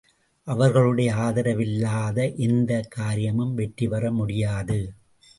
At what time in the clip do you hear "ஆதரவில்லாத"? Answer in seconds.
1.13-2.35